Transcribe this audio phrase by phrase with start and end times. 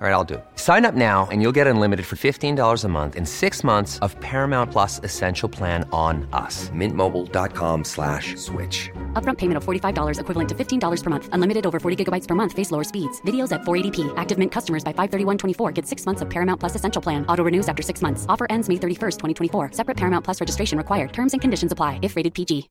[0.00, 0.44] All right, I'll do it.
[0.54, 4.18] Sign up now and you'll get unlimited for $15 a month in six months of
[4.20, 6.70] Paramount Plus Essential Plan on us.
[6.70, 8.88] Mintmobile.com slash switch.
[9.12, 11.28] Upfront payment of $45 equivalent to $15 per month.
[11.34, 12.54] Unlimited over 40 gigabytes per month.
[12.54, 13.20] Face lower speeds.
[13.26, 14.10] Videos at 480p.
[14.16, 17.26] Active Mint customers by 531.24 get six months of Paramount Plus Essential Plan.
[17.26, 18.24] Auto renews after six months.
[18.26, 19.72] Offer ends May 31st, 2024.
[19.72, 21.12] Separate Paramount Plus registration required.
[21.12, 22.70] Terms and conditions apply if rated PG.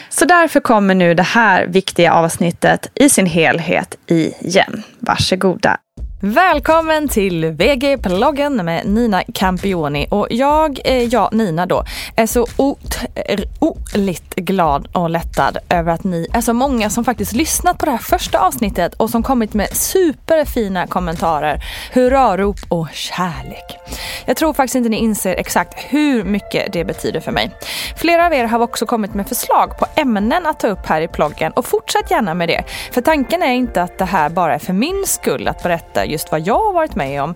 [0.13, 4.83] Så därför kommer nu det här viktiga avsnittet i sin helhet igen.
[4.99, 5.77] Varsågoda.
[6.23, 10.07] Välkommen till VG-ploggen med Nina Campioni.
[10.09, 11.83] Och jag, eh, ja Nina då,
[12.15, 17.77] är så otroligt glad och lättad över att ni är så många som faktiskt lyssnat
[17.77, 23.77] på det här första avsnittet och som kommit med superfina kommentarer, hurrarop och kärlek.
[24.25, 27.51] Jag tror faktiskt inte ni inser exakt hur mycket det betyder för mig.
[27.95, 31.07] Flera av er har också kommit med förslag på ämnen att ta upp här i
[31.07, 32.63] ploggen och fortsätt gärna med det.
[32.91, 36.31] För tanken är inte att det här bara är för min skull att berätta just
[36.31, 37.35] vad jag har varit med om.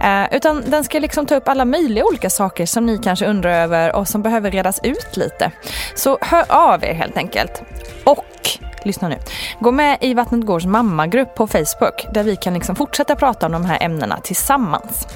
[0.00, 3.50] Eh, utan den ska liksom ta upp alla möjliga olika saker som ni kanske undrar
[3.50, 5.50] över och som behöver redas ut lite.
[5.94, 7.62] Så hör av er helt enkelt.
[8.04, 9.16] Och lyssna nu.
[9.60, 13.52] Gå med i Vattnet Gårds mammagrupp på Facebook där vi kan liksom fortsätta prata om
[13.52, 15.06] de här ämnena tillsammans.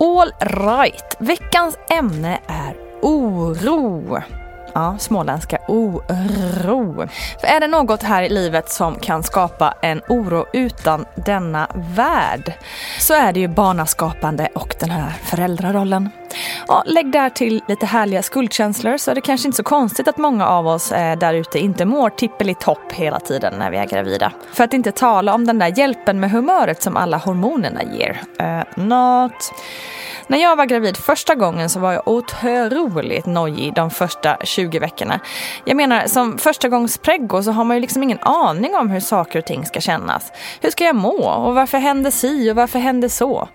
[0.00, 4.22] All right, veckans ämne är oro.
[4.72, 7.08] Ja, småländska oh, oro.
[7.40, 12.52] För är det något här i livet som kan skapa en oro utan denna värld
[12.98, 16.10] så är det ju barnaskapande och den här föräldrarollen.
[16.68, 20.18] Ja, lägg där till lite härliga skuldkänslor så är det kanske inte så konstigt att
[20.18, 24.32] många av oss eh, där ute inte mår tippelitopp hela tiden när vi är gravida.
[24.52, 28.22] För att inte tala om den där hjälpen med humöret som alla hormonerna ger.
[28.38, 29.52] Eh, uh, not.
[30.28, 35.20] När jag var gravid första gången så var jag otroligt nojig de första 20 veckorna.
[35.64, 39.44] Jag menar, som förstagångspreggo så har man ju liksom ingen aning om hur saker och
[39.44, 40.32] ting ska kännas.
[40.60, 41.30] Hur ska jag må?
[41.30, 43.48] Och varför hände si och varför hände så?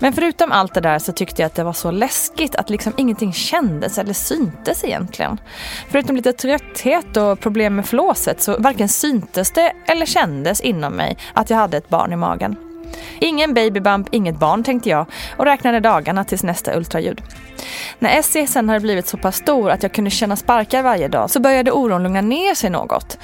[0.00, 2.92] Men förutom allt det där så tyckte jag att det var så läskigt att liksom
[2.96, 5.40] ingenting kändes eller syntes egentligen.
[5.90, 11.16] Förutom lite trötthet och problem med flåset så varken syntes det eller kändes inom mig
[11.32, 12.65] att jag hade ett barn i magen.
[13.20, 15.06] Ingen babybump, inget barn tänkte jag
[15.36, 17.22] och räknade dagarna tills nästa ultraljud.
[17.98, 21.30] När SC sen hade blivit så pass stor att jag kunde känna sparkar varje dag
[21.30, 23.18] så började oron lugna ner sig något.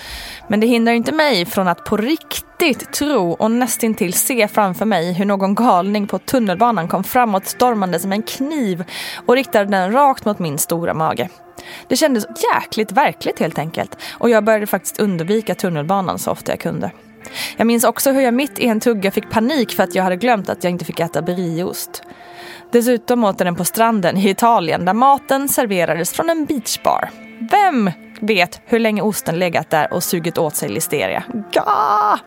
[0.48, 5.12] Men det hindrar inte mig från att på riktigt tro och nästintill se framför mig
[5.12, 8.84] hur någon galning på tunnelbanan kom framåt stormande som en kniv
[9.26, 11.28] och riktade den rakt mot min stora mage.
[11.88, 12.24] Det kändes
[12.54, 16.90] jäkligt verkligt helt enkelt och jag började faktiskt undvika tunnelbanan så ofta jag kunde.
[17.56, 20.16] Jag minns också hur jag mitt i en tugga fick panik för att jag hade
[20.16, 22.02] glömt att jag inte fick äta brieost.
[22.72, 27.10] Dessutom åt jag den på stranden i Italien där maten serverades från en beachbar.
[27.50, 27.90] Vem
[28.20, 31.24] vet hur länge osten legat där och sugit åt sig listeria?
[31.52, 32.18] Ga!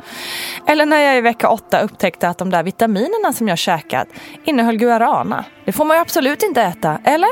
[0.67, 4.07] Eller när jag i vecka åtta upptäckte att de där vitaminerna som jag käkat
[4.43, 5.45] innehöll guarana.
[5.65, 7.29] Det får man ju absolut inte äta, eller?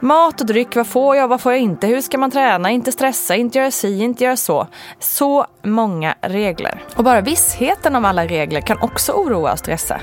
[0.00, 2.92] Mat och dryck, vad får jag, vad får jag inte, hur ska man träna, inte
[2.92, 4.66] stressa, inte göra si, inte göra så.
[4.98, 6.82] Så många regler.
[6.96, 10.00] Och bara vissheten om alla regler kan också oroa och stressa.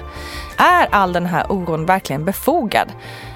[0.57, 2.87] Är all den här oron verkligen befogad?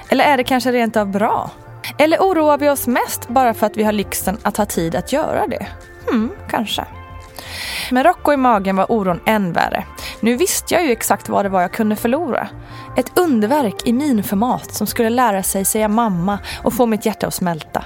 [0.09, 1.51] Eller är det kanske rent av bra?
[1.98, 5.13] Eller oroar vi oss mest bara för att vi har lyxen att ha tid att
[5.13, 5.68] göra det?
[6.09, 6.86] Hmm, kanske.
[7.92, 9.83] Med Rocco i magen var oron än värre.
[10.19, 12.48] Nu visste jag ju exakt vad det var jag kunde förlora.
[12.98, 17.34] Ett underverk i minformat som skulle lära sig säga mamma och få mitt hjärta att
[17.34, 17.86] smälta.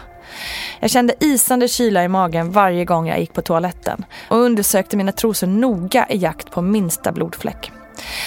[0.79, 5.11] Jag kände isande kyla i magen varje gång jag gick på toaletten och undersökte mina
[5.11, 7.71] trosor noga i jakt på minsta blodfläck.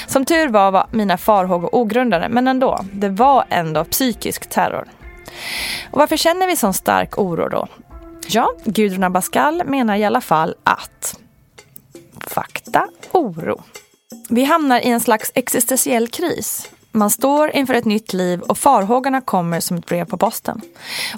[0.07, 4.89] Som tur var var mina farhågor ogrundade men ändå, det var ändå psykisk terror.
[5.91, 7.67] Och varför känner vi sån stark oro då?
[8.29, 11.19] Ja, Gudrun Abascal menar i alla fall att
[12.21, 13.63] fakta, oro.
[14.29, 16.71] Vi hamnar i en slags existentiell kris.
[16.93, 20.61] Man står inför ett nytt liv och farhågorna kommer som ett brev på posten.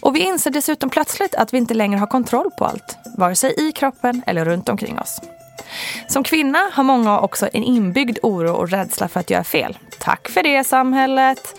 [0.00, 3.68] Och vi inser dessutom plötsligt att vi inte längre har kontroll på allt, vare sig
[3.68, 5.20] i kroppen eller runt omkring oss.
[6.08, 9.78] Som kvinna har många också en inbyggd oro och rädsla för att göra fel.
[9.98, 11.54] Tack för det samhället!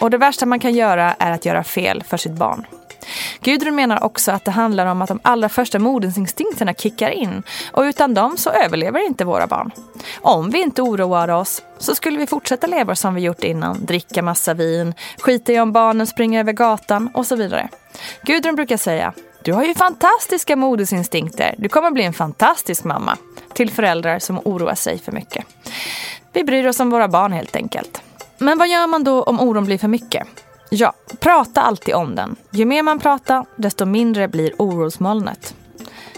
[0.00, 2.66] Och det värsta man kan göra är att göra fel för sitt barn.
[3.40, 7.42] Gudrun menar också att det handlar om att de allra första modersinstinkterna kickar in
[7.72, 9.70] och utan dem så överlever inte våra barn.
[10.20, 14.22] Om vi inte oroar oss så skulle vi fortsätta leva som vi gjort innan, dricka
[14.22, 17.68] massa vin, skita i om barnen springer över gatan och så vidare.
[18.22, 19.12] Gudrun brukar säga
[19.42, 21.54] du har ju fantastiska modersinstinkter.
[21.58, 23.16] Du kommer bli en fantastisk mamma.
[23.52, 25.44] Till föräldrar som oroar sig för mycket.
[26.32, 28.02] Vi bryr oss om våra barn helt enkelt.
[28.38, 30.28] Men vad gör man då om oron blir för mycket?
[30.70, 32.36] Ja, prata alltid om den.
[32.50, 35.54] Ju mer man pratar, desto mindre blir orosmolnet.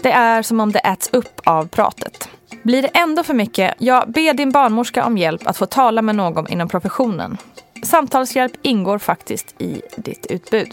[0.01, 2.29] Det är som om det äts upp av pratet.
[2.63, 6.15] Blir det ändå för mycket, ja, be din barnmorska om hjälp att få tala med
[6.15, 7.37] någon inom professionen.
[7.83, 10.67] Samtalshjälp ingår faktiskt i ditt utbud.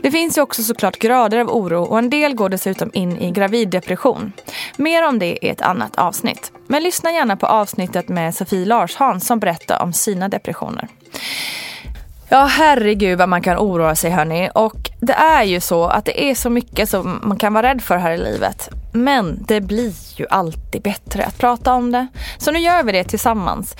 [0.00, 3.30] Det finns ju också såklart grader av oro och en del går dessutom in i
[3.30, 4.32] graviddepression.
[4.76, 6.52] Mer om det i ett annat avsnitt.
[6.66, 10.88] Men lyssna gärna på avsnittet med Sofie Larshan som berättar om sina depressioner.
[12.28, 14.50] Ja, herregud vad man kan oroa sig hörni.
[14.54, 17.82] Och det är ju så att det är så mycket som man kan vara rädd
[17.82, 18.70] för här i livet.
[18.92, 22.06] Men det blir ju alltid bättre att prata om det.
[22.38, 23.76] Så nu gör vi det tillsammans.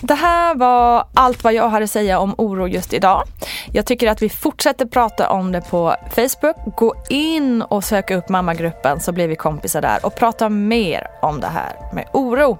[0.00, 3.22] Det här var allt vad jag hade att säga om oro just idag.
[3.72, 6.76] Jag tycker att vi fortsätter prata om det på Facebook.
[6.76, 11.40] Gå in och sök upp mammagruppen så blir vi kompisar där och prata mer om
[11.40, 12.58] det här med oro.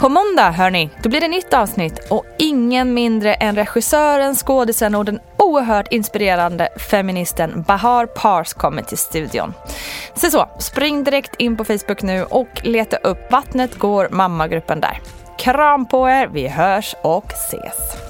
[0.00, 5.04] På måndag, hörni, då blir det nytt avsnitt och ingen mindre än regissören, skådisen och
[5.04, 9.54] den oerhört inspirerande feministen Bahar Pars kommer till studion.
[10.14, 15.00] Så så, spring direkt in på Facebook nu och leta upp Vattnet går mammagruppen där.
[15.38, 18.09] Kram på er, vi hörs och ses.